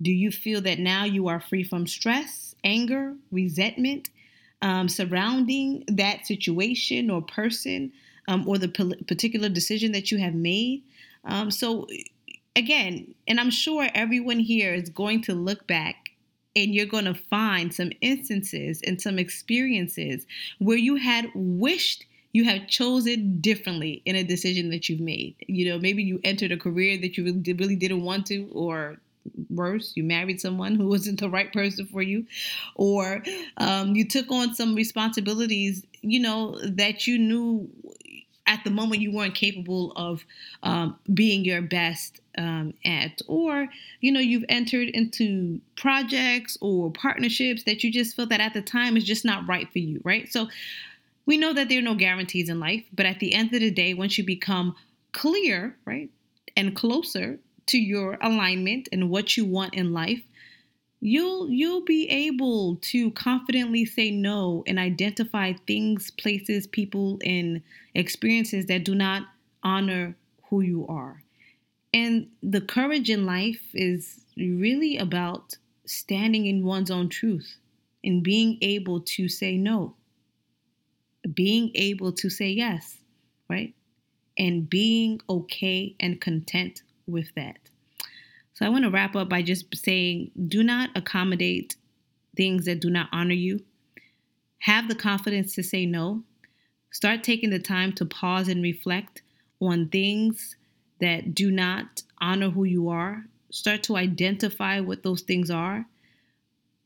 Do 0.01 0.13
you 0.13 0.31
feel 0.31 0.61
that 0.63 0.79
now 0.79 1.05
you 1.05 1.27
are 1.29 1.41
free 1.41 1.65
from 1.65 1.87
stress, 1.87 2.55
anger, 2.63 3.15
resentment 3.33 4.11
um, 4.63 4.89
surrounding 4.89 5.85
that 5.89 6.27
situation 6.27 7.11
or 7.11 7.23
person 7.23 7.93
um, 8.29 8.47
or 8.49 8.59
the 8.59 8.69
particular 9.07 9.49
decision 9.49 9.93
that 9.93 10.13
you 10.13 10.19
have 10.19 10.35
made? 10.35 10.83
Um, 11.25 11.51
so, 11.51 11.89
again, 12.55 13.15
and 13.27 13.41
I'm 13.41 13.51
sure 13.51 13.89
everyone 13.95 14.39
here 14.39 14.73
is 14.73 14.91
going 14.91 15.23
to 15.23 15.35
look 15.35 15.67
back 15.67 16.08
and 16.63 16.75
you're 16.75 16.87
going 16.87 17.05
to 17.05 17.15
find 17.15 17.73
some 17.75 17.93
instances 18.01 18.81
and 18.87 19.01
some 19.01 19.19
experiences 19.19 20.27
where 20.59 20.79
you 20.79 20.97
had 20.97 21.31
wished 21.35 22.05
you 22.33 22.45
had 22.45 22.69
chosen 22.69 23.41
differently 23.41 24.03
in 24.05 24.15
a 24.15 24.23
decision 24.23 24.71
that 24.71 24.89
you've 24.89 25.01
made. 25.01 25.35
You 25.47 25.71
know, 25.71 25.79
maybe 25.79 26.03
you 26.03 26.21
entered 26.25 26.53
a 26.53 26.59
career 26.59 26.99
that 26.99 27.17
you 27.17 27.25
really, 27.25 27.55
really 27.55 27.77
didn't 27.77 28.03
want 28.03 28.27
to, 28.27 28.49
or 28.53 28.99
worse, 29.51 29.93
you 29.97 30.05
married 30.05 30.41
someone 30.41 30.75
who 30.75 30.89
wasn't 30.89 31.21
the 31.21 31.31
right 31.31 31.53
person 31.53 31.87
for 31.87 32.03
you, 32.03 32.27
or 32.75 33.23
um, 33.57 33.95
you 33.95 34.07
took 34.07 34.31
on 34.31 34.55
some 34.55 34.75
responsibilities, 34.75 35.85
you 36.03 36.21
know, 36.21 36.59
that 36.63 37.07
you 37.07 37.19
knew 37.19 37.69
at 38.49 38.65
the 38.65 38.71
moment 38.71 39.03
you 39.03 39.13
weren't 39.13 39.35
capable 39.35 39.93
of 39.93 40.25
um, 40.65 40.99
being 41.13 41.45
your 41.45 41.63
best 41.63 42.21
um, 42.37 42.75
at, 42.85 43.21
or 43.29 43.69
you 44.01 44.11
know 44.11 44.21
you've 44.21 44.45
entered 44.49 44.89
into 44.89 45.61
projects 45.77 46.57
or 46.61 46.91
partnerships 46.91 47.63
that 47.65 47.85
you 47.85 47.93
just 47.93 48.17
feel 48.17 48.27
that 48.27 48.41
at 48.41 48.55
the 48.55 48.63
time 48.63 48.97
is 48.97 49.05
just 49.05 49.25
not 49.25 49.47
right 49.47 49.71
for 49.71 49.79
you, 49.79 50.01
right? 50.03 50.33
So 50.33 50.49
we 51.27 51.37
know 51.37 51.53
that 51.53 51.69
there 51.69 51.79
are 51.79 51.83
no 51.83 51.95
guarantees 51.95 52.49
in 52.49 52.59
life, 52.59 52.85
but 52.93 53.07
at 53.07 53.21
the 53.21 53.35
end 53.35 53.53
of 53.53 53.61
the 53.61 53.71
day, 53.71 53.93
once 53.93 54.17
you 54.17 54.25
become 54.25 54.75
clear, 55.13 55.77
right, 55.85 56.11
and 56.57 56.75
closer 56.75 57.39
to 57.67 57.79
your 57.79 58.17
alignment 58.23 58.89
and 58.91 59.11
what 59.11 59.37
you 59.37 59.45
want 59.45 59.75
in 59.75 59.93
life, 59.93 60.23
you'll 61.01 61.51
you'll 61.51 61.85
be 61.85 62.09
able 62.09 62.77
to 62.77 63.11
confidently 63.13 63.85
say 63.85 64.11
no 64.11 64.65
and 64.67 64.79
identify 64.79 65.53
things, 65.67 66.11
places, 66.11 66.67
people 66.67 67.19
and 67.25 67.63
experiences 67.95 68.67
that 68.67 68.85
do 68.85 68.95
not 68.95 69.23
honor 69.63 70.17
who 70.49 70.61
you 70.61 70.87
are. 70.89 71.23
And 71.93 72.29
the 72.43 72.61
courage 72.61 73.11
in 73.11 73.27
life 73.27 73.61
is 73.75 74.25
really 74.37 74.97
about 74.99 75.57
standing 75.87 76.47
in 76.47 76.65
one's 76.65 76.91
own 76.91 77.09
truth 77.09 77.57
and 78.05 78.23
being 78.23 78.59
able 78.61 79.01
to 79.01 79.29
say 79.29 79.57
no, 79.57 79.95
being 81.33 81.71
able 81.75 82.13
to 82.13 82.29
say 82.29 82.49
yes, 82.49 82.99
right? 83.49 83.75
And 84.37 84.69
being 84.69 85.21
okay 85.29 85.97
and 85.99 86.21
content 86.21 86.83
with 87.07 87.35
that. 87.35 87.59
So 88.59 88.67
I 88.67 88.71
want 88.71 88.83
to 88.83 88.91
wrap 88.91 89.15
up 89.15 89.29
by 89.29 89.43
just 89.43 89.73
saying 89.77 90.33
do 90.49 90.65
not 90.65 90.91
accommodate 90.97 91.77
things 92.37 92.65
that 92.65 92.81
do 92.81 92.91
not 92.91 93.09
honor 93.13 93.35
you. 93.35 93.61
Have 94.63 94.89
the 94.89 94.97
confidence 94.97 95.55
to 95.55 95.63
say 95.63 95.87
no. 95.87 96.25
Start 96.91 97.23
taking 97.23 97.51
the 97.51 97.61
time 97.61 97.93
to 97.93 98.05
pause 98.05 98.49
and 98.49 98.61
reflect 98.61 99.23
on 99.61 99.89
things 99.89 100.57
that 101.01 101.37
do 101.37 101.53
not 101.53 102.03
honor 102.21 102.51
who 102.51 102.65
you 102.65 102.89
are. 102.89 103.27
Start 103.53 103.85
to 103.85 103.97
identify 103.97 104.81
what 104.81 105.05
those 105.05 105.23
things 105.23 105.53
are. 105.53 105.87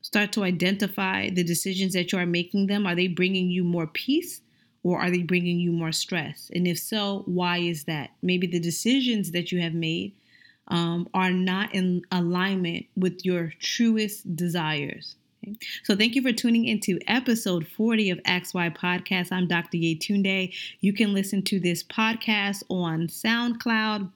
Start 0.03 0.31
to 0.33 0.43
identify 0.43 1.31
the 1.31 1.43
decisions 1.43 1.93
that 1.93 2.11
you 2.11 2.19
are 2.19 2.27
making 2.27 2.67
them. 2.67 2.85
Are 2.85 2.93
they 2.93 3.07
bringing 3.07 3.49
you 3.49 3.63
more 3.63 3.87
peace 3.87 4.41
or 4.83 4.99
are 4.99 5.09
they 5.09 5.23
bringing 5.23 5.59
you 5.59 5.71
more 5.71 5.91
stress? 5.91 6.51
And 6.53 6.67
if 6.67 6.77
so, 6.77 7.23
why 7.25 7.57
is 7.57 7.85
that? 7.85 8.11
Maybe 8.21 8.45
the 8.45 8.59
decisions 8.59 9.31
that 9.31 9.51
you 9.51 9.59
have 9.59 9.73
made 9.73 10.13
um, 10.67 11.07
are 11.13 11.31
not 11.31 11.73
in 11.73 12.03
alignment 12.11 12.85
with 12.95 13.25
your 13.25 13.53
truest 13.59 14.35
desires. 14.35 15.15
So, 15.83 15.95
thank 15.95 16.15
you 16.15 16.21
for 16.21 16.31
tuning 16.31 16.65
into 16.65 16.99
episode 17.07 17.67
40 17.67 18.11
of 18.11 18.19
XY 18.19 18.77
Podcast. 18.77 19.31
I'm 19.31 19.47
Dr. 19.47 19.77
Yetunde. 19.77 20.53
You 20.79 20.93
can 20.93 21.13
listen 21.13 21.41
to 21.43 21.59
this 21.59 21.83
podcast 21.83 22.63
on 22.69 23.07
SoundCloud, 23.07 24.09